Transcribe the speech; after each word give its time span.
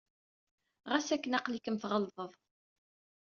Ɣas 0.91 1.07
akken, 1.15 1.37
aql-ikem 1.37 1.77
tɣelḍed. 1.81 2.31